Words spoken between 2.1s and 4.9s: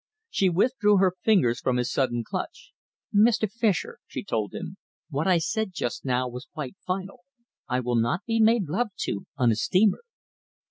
clutch. "Mr. Fischer," she told him,